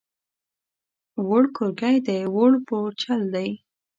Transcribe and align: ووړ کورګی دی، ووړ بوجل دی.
ووړ 1.27 1.43
کورګی 1.55 1.97
دی، 2.05 2.19
ووړ 2.33 2.51
بوجل 2.67 3.21
دی. 3.33 3.49